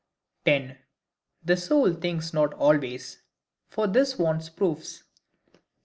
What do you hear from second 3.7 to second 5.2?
this wants Proofs.